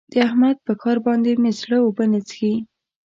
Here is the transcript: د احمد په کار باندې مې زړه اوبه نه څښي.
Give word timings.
د 0.11 0.13
احمد 0.27 0.57
په 0.67 0.73
کار 0.81 0.97
باندې 1.05 1.31
مې 1.41 1.51
زړه 1.61 1.77
اوبه 1.85 2.05
نه 2.13 2.19
څښي. 2.27 2.53